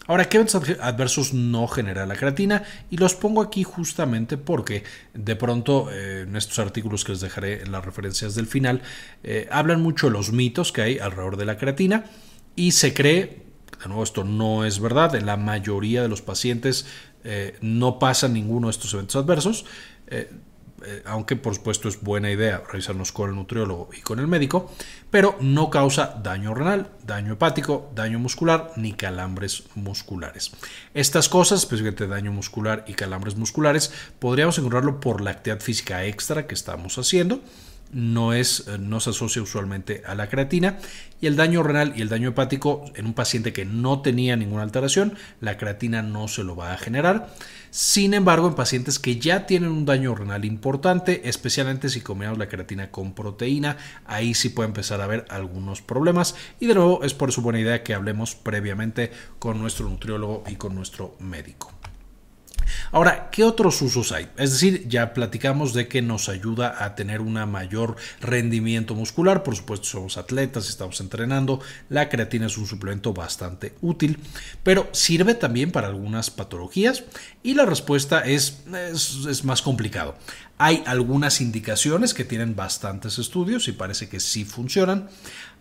Ahora, 0.07 0.29
¿qué 0.29 0.37
eventos 0.37 0.63
adversos 0.79 1.33
no 1.33 1.67
genera 1.67 2.05
la 2.05 2.15
creatina? 2.15 2.63
Y 2.89 2.95
los 2.95 3.13
pongo 3.13 3.41
aquí 3.41 3.63
justamente 3.63 4.37
porque 4.37 4.83
de 5.13 5.35
pronto 5.35 5.91
eh, 5.91 6.21
en 6.21 6.35
estos 6.37 6.59
artículos 6.59 7.03
que 7.03 7.11
les 7.11 7.21
dejaré 7.21 7.61
en 7.61 7.73
las 7.73 7.83
referencias 7.83 8.33
del 8.33 8.47
final, 8.47 8.81
eh, 9.23 9.49
hablan 9.51 9.81
mucho 9.81 10.07
de 10.07 10.13
los 10.13 10.31
mitos 10.31 10.71
que 10.71 10.81
hay 10.81 10.99
alrededor 10.99 11.35
de 11.35 11.45
la 11.45 11.57
creatina 11.57 12.05
y 12.55 12.71
se 12.71 12.93
cree, 12.93 13.43
de 13.81 13.87
nuevo 13.87 14.03
esto 14.03 14.23
no 14.23 14.63
es 14.63 14.79
verdad, 14.79 15.13
en 15.13 15.25
la 15.25 15.35
mayoría 15.35 16.01
de 16.01 16.07
los 16.07 16.21
pacientes 16.21 16.85
eh, 17.25 17.57
no 17.59 17.99
pasa 17.99 18.29
ninguno 18.29 18.67
de 18.67 18.71
estos 18.71 18.93
eventos 18.93 19.17
adversos. 19.17 19.65
Aunque 21.05 21.35
por 21.35 21.55
supuesto 21.55 21.89
es 21.89 22.01
buena 22.01 22.31
idea 22.31 22.61
revisarnos 22.69 23.11
con 23.11 23.29
el 23.29 23.35
nutriólogo 23.35 23.89
y 23.97 24.01
con 24.01 24.19
el 24.19 24.27
médico, 24.27 24.71
pero 25.09 25.35
no 25.41 25.69
causa 25.69 26.19
daño 26.21 26.53
renal, 26.53 26.91
daño 27.05 27.33
hepático, 27.33 27.91
daño 27.95 28.19
muscular 28.19 28.71
ni 28.75 28.93
calambres 28.93 29.63
musculares. 29.75 30.51
Estas 30.93 31.29
cosas, 31.29 31.59
especialmente 31.59 32.07
daño 32.07 32.31
muscular 32.31 32.85
y 32.87 32.93
calambres 32.93 33.35
musculares, 33.35 33.91
podríamos 34.19 34.57
encontrarlo 34.57 34.99
por 34.99 35.21
la 35.21 35.31
actividad 35.31 35.61
física 35.61 36.05
extra 36.05 36.47
que 36.47 36.53
estamos 36.53 36.97
haciendo 36.97 37.41
no, 37.91 38.33
es, 38.33 38.65
eh, 38.67 38.77
no 38.79 38.99
se 38.99 39.11
asocia 39.11 39.41
usualmente 39.41 40.03
a 40.05 40.15
la 40.15 40.29
creatina 40.29 40.79
y 41.19 41.27
el 41.27 41.35
daño 41.35 41.63
renal 41.63 41.93
y 41.95 42.01
el 42.01 42.09
daño 42.09 42.29
hepático 42.29 42.85
en 42.95 43.05
un 43.05 43.13
paciente 43.13 43.53
que 43.53 43.65
no 43.65 44.01
tenía 44.01 44.35
ninguna 44.35 44.63
alteración, 44.63 45.17
la 45.41 45.57
creatina 45.57 46.01
no 46.01 46.27
se 46.27 46.43
lo 46.43 46.55
va 46.55 46.73
a 46.73 46.77
generar. 46.77 47.33
Sin 47.71 48.13
embargo, 48.13 48.47
en 48.47 48.55
pacientes 48.55 48.97
que 48.97 49.17
ya 49.17 49.45
tienen 49.45 49.69
un 49.69 49.85
daño 49.85 50.15
renal 50.15 50.45
importante, 50.45 51.27
especialmente 51.27 51.89
si 51.89 52.01
combinamos 52.01 52.39
la 52.39 52.47
creatina 52.47 52.91
con 52.91 53.13
proteína, 53.13 53.77
ahí 54.05 54.33
sí 54.33 54.49
puede 54.49 54.67
empezar 54.67 55.01
a 55.01 55.05
haber 55.05 55.25
algunos 55.29 55.81
problemas. 55.81 56.35
Y 56.59 56.67
de 56.67 56.75
nuevo, 56.75 57.03
es 57.03 57.13
por 57.13 57.31
su 57.31 57.41
buena 57.41 57.59
idea 57.59 57.83
que 57.83 57.93
hablemos 57.93 58.35
previamente 58.35 59.11
con 59.39 59.59
nuestro 59.59 59.89
nutriólogo 59.89 60.43
y 60.47 60.55
con 60.55 60.75
nuestro 60.75 61.15
médico. 61.19 61.76
Ahora, 62.91 63.29
¿qué 63.31 63.43
otros 63.43 63.81
usos 63.81 64.11
hay? 64.11 64.29
Es 64.37 64.51
decir, 64.51 64.87
ya 64.87 65.13
platicamos 65.13 65.73
de 65.73 65.87
que 65.87 66.01
nos 66.01 66.29
ayuda 66.29 66.83
a 66.83 66.95
tener 66.95 67.21
un 67.21 67.37
mayor 67.49 67.95
rendimiento 68.19 68.95
muscular, 68.95 69.43
por 69.43 69.55
supuesto 69.55 69.85
somos 69.87 70.17
atletas, 70.17 70.69
estamos 70.69 70.99
entrenando, 71.01 71.61
la 71.89 72.09
creatina 72.09 72.47
es 72.47 72.57
un 72.57 72.67
suplemento 72.67 73.13
bastante 73.13 73.73
útil, 73.81 74.19
pero 74.63 74.87
sirve 74.91 75.35
también 75.35 75.71
para 75.71 75.87
algunas 75.87 76.29
patologías 76.29 77.03
y 77.43 77.53
la 77.53 77.65
respuesta 77.65 78.21
es, 78.21 78.63
es, 78.89 79.43
más 79.43 79.61
complicado. 79.61 80.15
Hay 80.59 80.83
algunas 80.87 81.39
indicaciones 81.39 82.15
que 82.15 82.25
tienen 82.25 82.55
bastantes 82.55 83.19
estudios 83.19 83.67
y 83.67 83.73
parece 83.73 84.09
que 84.09 84.19
sí 84.19 84.43
funcionan. 84.43 85.07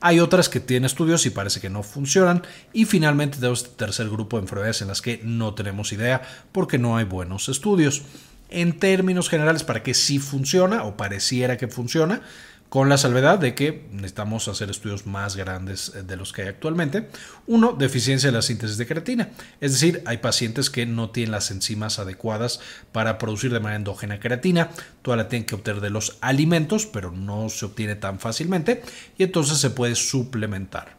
Hay 0.01 0.21
otras 0.21 0.49
que 0.49 0.59
tienen 0.59 0.87
estudios 0.87 1.27
y 1.27 1.31
parece 1.31 1.61
que 1.61 1.69
no 1.69 1.83
funcionan. 1.83 2.43
Y 2.73 2.87
finalmente 2.87 3.37
tenemos 3.37 3.61
este 3.63 3.77
tercer 3.77 4.09
grupo 4.09 4.37
de 4.39 4.45
enfermedades 4.45 4.81
en 4.81 4.89
las 4.89 5.03
que 5.03 5.21
no 5.23 5.55
tenemos 5.55 5.93
idea 5.93 6.23
porque 6.51 6.79
no 6.79 6.97
hay 6.97 7.05
buenos 7.05 7.51
estudios. 7.51 8.03
En 8.49 8.79
términos 8.79 9.29
generales, 9.29 9.65
para 9.65 9.83
que 9.83 9.93
sí 9.93 10.19
funciona 10.19 10.85
o 10.85 10.97
pareciera 10.97 11.59
que 11.59 11.69
funciona, 11.69 12.23
con 12.69 12.89
la 12.89 12.99
salvedad 12.99 13.39
de 13.39 13.55
que 13.55 13.87
necesitamos 13.93 14.49
hacer 14.49 14.71
estudios 14.71 15.07
más 15.07 15.37
grandes 15.37 15.93
eh, 15.95 16.03
de 16.03 16.17
los 16.17 16.33
que 16.33 16.43
hay 16.43 16.49
actualmente. 16.49 17.09
Uno, 17.47 17.73
deficiencia 17.73 18.31
de 18.31 18.37
la 18.37 18.43
síntesis 18.43 18.77
de 18.77 18.87
creatina, 18.87 19.31
es 19.61 19.73
decir, 19.73 20.03
hay 20.07 20.19
pacientes 20.19 20.71
que 20.71 20.87
no 20.87 21.11
tienen 21.11 21.33
las 21.33 21.51
enzimas 21.51 21.99
adecuadas 21.99 22.61
para 22.93 23.19
producir 23.19 23.53
de 23.53 23.61
manera 23.61 23.77
endógena 23.77 24.21
creatina, 24.21 24.71
toda 25.03 25.17
la 25.17 25.29
tienen 25.29 25.47
que 25.47 25.55
obtener 25.55 25.81
de 25.81 25.91
los 25.91 26.19
alimentos, 26.21 26.87
pero 26.87 27.13
no 27.13 27.49
se 27.49 27.67
obtiene 27.67 27.97
tan 27.97 28.19
fácilmente 28.19 28.83
y 29.17 29.25
entonces 29.25 29.59
se 29.59 29.71
puede 29.71 29.95
suplementar. 29.95 30.97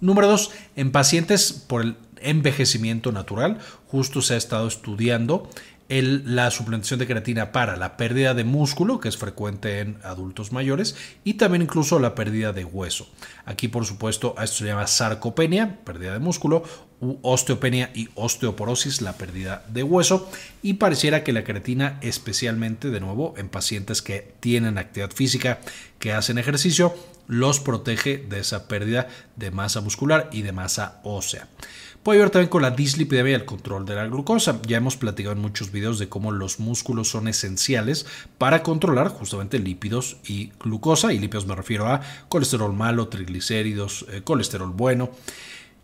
Número 0.00 0.28
dos, 0.28 0.50
en 0.76 0.92
pacientes 0.92 1.52
por 1.52 1.82
el 1.82 1.96
envejecimiento 2.22 3.12
natural, 3.12 3.58
justo 3.86 4.22
se 4.22 4.34
ha 4.34 4.36
estado 4.36 4.66
estudiando 4.66 5.50
la 5.90 6.50
suplementación 6.52 7.00
de 7.00 7.06
creatina 7.06 7.50
para 7.50 7.76
la 7.76 7.96
pérdida 7.96 8.32
de 8.32 8.44
músculo, 8.44 9.00
que 9.00 9.08
es 9.08 9.16
frecuente 9.16 9.80
en 9.80 9.98
adultos 10.04 10.52
mayores, 10.52 10.94
y 11.24 11.34
también 11.34 11.62
incluso 11.62 11.98
la 11.98 12.14
pérdida 12.14 12.52
de 12.52 12.64
hueso. 12.64 13.08
Aquí, 13.44 13.66
por 13.66 13.84
supuesto, 13.84 14.36
esto 14.40 14.58
se 14.58 14.66
llama 14.66 14.86
sarcopenia, 14.86 15.80
pérdida 15.84 16.12
de 16.12 16.20
músculo, 16.20 16.62
osteopenia 17.22 17.90
y 17.92 18.08
osteoporosis, 18.14 19.02
la 19.02 19.14
pérdida 19.14 19.64
de 19.68 19.82
hueso, 19.82 20.30
y 20.62 20.74
pareciera 20.74 21.24
que 21.24 21.32
la 21.32 21.42
creatina, 21.42 21.98
especialmente 22.02 22.90
de 22.90 23.00
nuevo 23.00 23.34
en 23.36 23.48
pacientes 23.48 24.00
que 24.00 24.34
tienen 24.38 24.78
actividad 24.78 25.10
física, 25.10 25.58
que 25.98 26.12
hacen 26.12 26.38
ejercicio, 26.38 26.94
los 27.26 27.60
protege 27.60 28.18
de 28.18 28.40
esa 28.40 28.68
pérdida 28.68 29.08
de 29.36 29.50
masa 29.50 29.80
muscular 29.80 30.28
y 30.32 30.42
de 30.42 30.52
masa 30.52 31.00
ósea. 31.04 31.48
Puede 32.02 32.18
ver 32.18 32.30
también 32.30 32.48
con 32.48 32.62
la 32.62 32.70
dislipidemia 32.70 33.32
y 33.32 33.34
el 33.34 33.44
control 33.44 33.84
de 33.84 33.94
la 33.94 34.06
glucosa. 34.06 34.58
Ya 34.66 34.78
hemos 34.78 34.96
platicado 34.96 35.34
en 35.34 35.42
muchos 35.42 35.70
videos 35.70 35.98
de 35.98 36.08
cómo 36.08 36.32
los 36.32 36.58
músculos 36.58 37.10
son 37.10 37.28
esenciales 37.28 38.06
para 38.38 38.62
controlar 38.62 39.08
justamente 39.08 39.58
lípidos 39.58 40.16
y 40.24 40.50
glucosa. 40.58 41.12
Y 41.12 41.18
lípidos 41.18 41.46
me 41.46 41.54
refiero 41.54 41.88
a 41.88 42.00
colesterol 42.30 42.72
malo, 42.72 43.08
triglicéridos, 43.08 44.06
eh, 44.10 44.22
colesterol 44.22 44.70
bueno. 44.70 45.10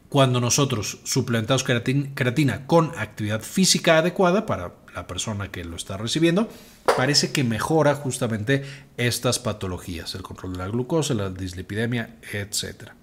Cuando 0.08 0.40
nosotros 0.40 1.00
suplementamos 1.04 1.64
creatina 1.64 2.66
con 2.66 2.92
actividad 2.96 3.42
física 3.42 3.98
adecuada 3.98 4.46
para 4.46 4.72
la 4.94 5.06
persona 5.06 5.50
que 5.50 5.64
lo 5.64 5.76
está 5.76 5.98
recibiendo, 5.98 6.48
parece 6.96 7.30
que 7.30 7.44
mejora 7.44 7.94
justamente 7.94 8.64
estas 8.96 9.38
patologías, 9.38 10.14
el 10.14 10.22
control 10.22 10.52
de 10.52 10.58
la 10.60 10.68
glucosa, 10.68 11.12
la 11.12 11.28
dislipidemia, 11.28 12.16
etcétera. 12.32 12.94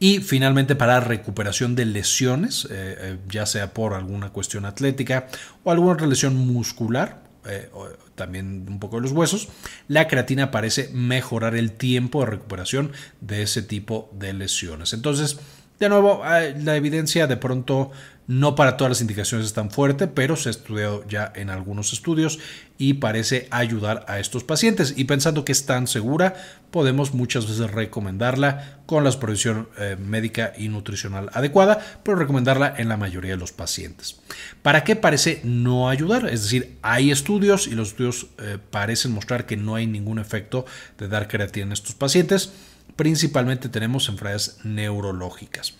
Y 0.00 0.18
finalmente 0.20 0.76
para 0.76 1.00
recuperación 1.00 1.74
de 1.74 1.84
lesiones, 1.84 2.66
eh, 2.66 2.68
eh, 2.70 3.18
ya 3.28 3.46
sea 3.46 3.74
por 3.74 3.94
alguna 3.94 4.30
cuestión 4.30 4.64
atlética 4.64 5.26
o 5.64 5.72
alguna 5.72 6.06
lesión 6.06 6.36
muscular, 6.36 7.22
eh, 7.48 7.68
también 8.14 8.66
un 8.68 8.78
poco 8.78 8.96
de 8.96 9.02
los 9.02 9.12
huesos, 9.12 9.48
la 9.88 10.06
creatina 10.06 10.50
parece 10.50 10.90
mejorar 10.92 11.56
el 11.56 11.72
tiempo 11.72 12.20
de 12.20 12.26
recuperación 12.26 12.92
de 13.20 13.42
ese 13.42 13.62
tipo 13.62 14.10
de 14.12 14.34
lesiones. 14.34 14.92
Entonces, 14.92 15.38
de 15.78 15.88
nuevo, 15.88 16.22
la 16.24 16.76
evidencia 16.76 17.26
de 17.26 17.36
pronto 17.36 17.90
no 18.28 18.54
para 18.54 18.76
todas 18.76 18.90
las 18.90 19.00
indicaciones 19.00 19.46
es 19.46 19.54
tan 19.54 19.70
fuerte, 19.70 20.06
pero 20.06 20.36
se 20.36 20.50
ha 20.50 20.52
estudiado 20.52 21.02
ya 21.08 21.32
en 21.34 21.48
algunos 21.48 21.94
estudios 21.94 22.38
y 22.76 22.94
parece 22.94 23.48
ayudar 23.50 24.04
a 24.06 24.20
estos 24.20 24.44
pacientes. 24.44 24.92
Y 24.98 25.04
pensando 25.04 25.46
que 25.46 25.52
es 25.52 25.64
tan 25.64 25.86
segura, 25.86 26.34
podemos 26.70 27.14
muchas 27.14 27.48
veces 27.48 27.70
recomendarla 27.70 28.80
con 28.84 29.02
la 29.02 29.12
supervisión 29.12 29.70
eh, 29.78 29.96
médica 29.98 30.52
y 30.58 30.68
nutricional 30.68 31.30
adecuada, 31.32 31.82
pero 32.02 32.18
recomendarla 32.18 32.74
en 32.76 32.90
la 32.90 32.98
mayoría 32.98 33.30
de 33.30 33.38
los 33.38 33.52
pacientes. 33.52 34.20
¿Para 34.60 34.84
qué 34.84 34.94
parece 34.94 35.40
no 35.42 35.88
ayudar? 35.88 36.28
Es 36.28 36.42
decir, 36.42 36.76
hay 36.82 37.10
estudios 37.10 37.66
y 37.66 37.70
los 37.70 37.88
estudios 37.88 38.26
eh, 38.40 38.58
parecen 38.70 39.12
mostrar 39.12 39.46
que 39.46 39.56
no 39.56 39.74
hay 39.74 39.86
ningún 39.86 40.18
efecto 40.18 40.66
de 40.98 41.08
dar 41.08 41.28
creatina 41.28 41.66
en 41.66 41.72
estos 41.72 41.94
pacientes. 41.94 42.52
Principalmente 42.98 43.68
tenemos 43.68 44.08
enfermedades 44.08 44.58
neurológicas. 44.64 45.74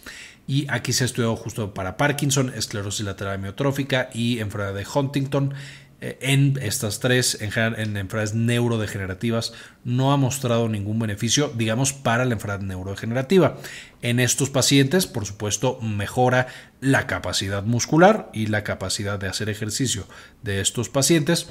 Y 0.47 0.67
aquí 0.71 0.93
se 0.93 1.03
ha 1.03 1.07
estudiado 1.07 1.35
justo 1.35 1.75
para 1.75 1.97
Parkinson, 1.97 2.53
esclerosis 2.55 3.05
lateral 3.05 3.35
amiotrófica 3.35 4.09
y 4.15 4.39
enfermedad 4.39 4.73
de 4.73 4.87
Huntington. 4.87 5.53
Eh, 6.01 6.17
en 6.21 6.57
estas 6.63 7.01
tres, 7.01 7.37
en, 7.41 7.51
en 7.57 7.97
enfermedades 7.97 8.35
neurodegenerativas, 8.35 9.53
no 9.83 10.13
ha 10.13 10.17
mostrado 10.17 10.69
ningún 10.69 11.01
beneficio, 11.01 11.53
digamos, 11.57 11.93
para 11.93 12.25
la 12.25 12.35
enfermedad 12.35 12.61
neurodegenerativa. 12.61 13.57
En 14.01 14.21
estos 14.21 14.49
pacientes, 14.49 15.09
por 15.09 15.27
supuesto, 15.27 15.81
mejora 15.81 16.47
la 16.81 17.09
capacidad 17.09 17.65
muscular 17.65 18.31
y 18.33 18.47
la 18.47 18.63
capacidad 18.63 19.19
de 19.19 19.27
hacer 19.27 19.49
ejercicio 19.49 20.07
de 20.45 20.61
estos 20.61 20.89
pacientes, 20.89 21.49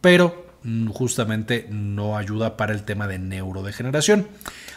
pero 0.00 0.49
justamente 0.92 1.66
no 1.70 2.16
ayuda 2.16 2.56
para 2.56 2.72
el 2.72 2.84
tema 2.84 3.06
de 3.06 3.18
neurodegeneración. 3.18 4.28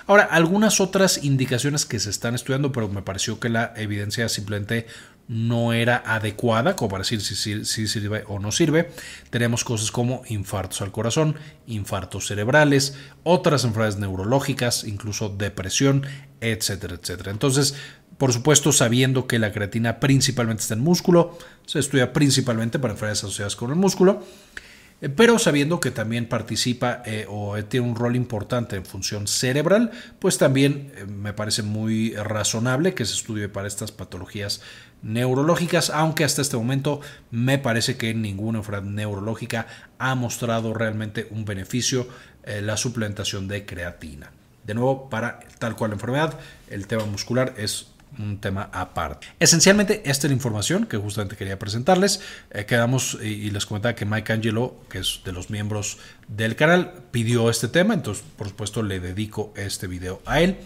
Ahora, 0.06 0.24
algunas 0.24 0.82
otras 0.82 1.24
indicaciones 1.24 1.86
que 1.86 2.00
se 2.00 2.10
están 2.10 2.36
estudiando, 2.36 2.72
pero 2.72 2.90
me 2.90 3.02
pareció 3.02 3.40
que 3.40 3.50
la 3.50 3.74
evidencia 3.78 4.28
simplemente 4.28 4.86
no 5.28 5.72
era 5.72 6.04
adecuada, 6.06 6.76
como 6.76 6.90
para 6.90 7.04
decir 7.04 7.22
si, 7.22 7.64
si, 7.64 7.88
sirve 7.88 8.24
o 8.28 8.40
no 8.40 8.52
sirve. 8.52 8.92
Tenemos 9.30 9.64
cosas 9.64 9.92
como 9.92 10.24
infartos 10.28 10.82
al 10.82 10.92
corazón, 10.92 11.36
infartos 11.68 12.28
cerebrales, 12.28 12.96
otras 13.24 13.64
enfermedades 13.64 13.98
neurológicas, 13.98 14.84
incluso 14.84 15.30
depresión, 15.30 16.06
etcétera, 16.42 16.96
etcétera. 16.96 17.32
Entonces, 17.32 17.76
por 18.18 18.34
supuesto, 18.34 18.72
sabiendo 18.72 19.28
que 19.28 19.40
la 19.40 19.52
creatina 19.52 20.00
principalmente 20.00 20.62
está 20.62 20.74
en 20.74 20.82
músculo, 20.82 21.38
se 21.66 21.80
estudia 21.80 22.14
principalmente 22.14 22.80
para 22.80 22.94
enfermedades 22.94 23.24
asociadas 23.24 23.56
con 23.56 23.70
el 23.70 23.78
músculo. 23.78 24.24
Eh, 25.02 25.10
pero 25.10 25.38
sabiendo 25.40 25.80
que 25.80 25.92
también 25.92 26.28
participa 26.28 27.04
eh, 27.06 27.26
o 27.30 27.62
tiene 27.66 27.88
un 27.88 27.96
rol 27.96 28.16
importante 28.16 28.76
en 28.76 28.86
función 28.86 29.28
cerebral, 29.28 29.92
pues 30.20 30.38
también 30.38 30.92
eh, 30.96 31.06
me 31.06 31.34
parece 31.34 31.62
muy 31.62 32.16
razonable 32.16 32.94
que 32.94 33.06
se 33.06 33.14
estudie 33.14 33.50
para 33.50 33.68
estas 33.68 33.92
patologías 33.92 34.62
neurológicas, 35.02 35.90
aunque 35.90 36.24
hasta 36.24 36.42
este 36.42 36.56
momento 36.56 37.02
me 37.32 37.58
parece 37.58 37.98
que 37.98 38.14
ninguna 38.14 38.60
enfermedad 38.60 38.90
neurológica 38.94 39.68
ha 40.00 40.16
mostrado 40.16 40.74
realmente 40.74 41.28
un 41.30 41.46
beneficio 41.46 42.08
la 42.46 42.76
suplementación 42.76 43.48
de 43.48 43.66
creatina. 43.66 44.32
De 44.66 44.74
nuevo, 44.74 45.10
para 45.10 45.40
tal 45.60 45.78
cual 45.78 45.94
enfermedad, 45.94 46.38
el 46.70 46.88
tema 46.88 47.06
muscular 47.06 47.54
es 47.58 47.93
un 48.20 48.40
tema 48.40 48.70
aparte. 48.72 49.28
Esencialmente, 49.40 50.02
esta 50.06 50.28
es 50.28 50.32
la 50.32 50.36
información 50.36 50.86
que 50.86 50.98
justamente 50.98 51.36
quería 51.36 51.58
presentarles. 51.60 52.22
Eh, 52.52 52.66
quedamos 52.66 53.18
y, 53.22 53.50
les 53.52 53.66
comentaba 53.66 53.96
que 53.96 54.06
Mike 54.06 54.34
Angelo, 54.34 54.76
que 54.90 55.00
es 55.00 55.22
de 55.26 55.32
los 55.32 55.50
miembros 55.50 55.98
del 56.28 56.56
canal, 56.56 56.94
pidió 57.12 57.50
este 57.50 57.68
tema, 57.68 57.94
entonces 57.94 58.24
por 58.38 58.48
supuesto 58.50 58.84
le 58.84 59.00
dedico 59.00 59.54
este 59.56 59.88
video 59.88 60.22
a 60.26 60.42
él. 60.42 60.58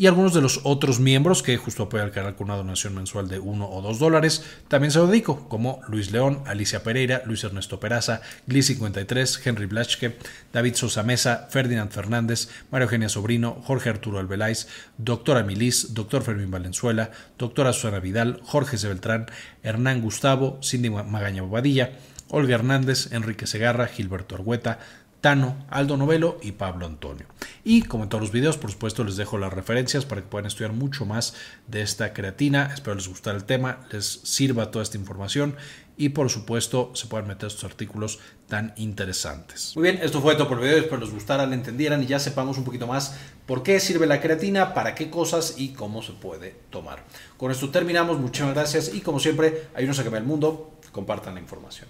Y 0.00 0.06
algunos 0.06 0.32
de 0.32 0.40
los 0.40 0.60
otros 0.62 0.98
miembros 0.98 1.42
que 1.42 1.58
justo 1.58 1.82
apoyan 1.82 2.06
al 2.06 2.12
canal 2.14 2.34
con 2.34 2.46
una 2.46 2.56
donación 2.56 2.94
mensual 2.94 3.28
de 3.28 3.38
1 3.38 3.68
o 3.70 3.82
2 3.82 3.98
dólares, 3.98 4.46
también 4.66 4.92
se 4.92 4.98
lo 4.98 5.06
dedico, 5.06 5.46
como 5.50 5.82
Luis 5.88 6.10
León, 6.10 6.42
Alicia 6.46 6.82
Pereira, 6.82 7.20
Luis 7.26 7.44
Ernesto 7.44 7.80
Peraza, 7.80 8.22
Gli53, 8.48 9.40
Henry 9.44 9.66
Blachke, 9.66 10.16
David 10.54 10.76
Sosa 10.76 11.02
Mesa, 11.02 11.48
Ferdinand 11.50 11.90
Fernández, 11.90 12.48
Mario 12.70 12.86
Eugenia 12.86 13.10
Sobrino, 13.10 13.60
Jorge 13.62 13.90
Arturo 13.90 14.18
Albeláiz, 14.18 14.68
Doctora 14.96 15.42
Milis, 15.42 15.92
Doctor 15.92 16.22
Fermín 16.22 16.50
Valenzuela, 16.50 17.10
Doctora 17.36 17.74
Susana 17.74 18.00
Vidal, 18.00 18.40
Jorge 18.42 18.78
C. 18.78 18.88
Beltrán, 18.88 19.26
Hernán 19.62 20.00
Gustavo, 20.00 20.60
Cindy 20.62 20.88
Magaña 20.88 21.42
Bobadilla, 21.42 21.92
Olga 22.30 22.54
Hernández, 22.54 23.12
Enrique 23.12 23.46
Segarra, 23.46 23.86
Gilberto 23.86 24.36
Argueta, 24.36 24.78
Tano, 25.20 25.56
Aldo 25.68 25.96
Novelo 25.96 26.38
y 26.42 26.52
Pablo 26.52 26.86
Antonio. 26.86 27.26
Y 27.62 27.82
como 27.82 28.04
en 28.04 28.08
todos 28.08 28.22
los 28.22 28.32
videos, 28.32 28.56
por 28.56 28.70
supuesto, 28.70 29.04
les 29.04 29.16
dejo 29.16 29.38
las 29.38 29.52
referencias 29.52 30.04
para 30.06 30.22
que 30.22 30.28
puedan 30.28 30.46
estudiar 30.46 30.72
mucho 30.72 31.04
más 31.04 31.34
de 31.66 31.82
esta 31.82 32.12
creatina. 32.12 32.70
Espero 32.72 32.94
les 32.94 33.08
guste 33.08 33.30
el 33.30 33.44
tema, 33.44 33.80
les 33.90 34.06
sirva 34.24 34.70
toda 34.70 34.82
esta 34.82 34.96
información 34.96 35.56
y 36.00 36.08
por 36.08 36.30
supuesto 36.30 36.92
se 36.94 37.08
puedan 37.08 37.28
meter 37.28 37.48
estos 37.48 37.64
artículos 37.64 38.20
tan 38.48 38.72
interesantes. 38.76 39.72
Muy 39.76 39.82
bien, 39.82 40.00
esto 40.02 40.22
fue 40.22 40.34
todo 40.34 40.48
por 40.48 40.58
el 40.58 40.64
video, 40.64 40.78
espero 40.78 41.02
les 41.02 41.12
gustara, 41.12 41.44
le 41.44 41.54
entendieran 41.54 42.02
y 42.02 42.06
ya 42.06 42.18
sepamos 42.18 42.56
un 42.56 42.64
poquito 42.64 42.86
más 42.86 43.16
por 43.44 43.62
qué 43.62 43.78
sirve 43.80 44.06
la 44.06 44.22
creatina, 44.22 44.72
para 44.72 44.94
qué 44.94 45.10
cosas 45.10 45.56
y 45.58 45.74
cómo 45.74 46.02
se 46.02 46.12
puede 46.12 46.56
tomar. 46.70 47.04
Con 47.36 47.50
esto 47.50 47.68
terminamos, 47.68 48.18
muchas 48.18 48.54
gracias 48.54 48.94
y 48.94 49.02
como 49.02 49.20
siempre, 49.20 49.68
ayúdenos 49.74 49.98
a 49.98 50.02
cambiar 50.02 50.22
el 50.22 50.28
mundo, 50.28 50.78
compartan 50.90 51.34
la 51.34 51.40
información. 51.40 51.88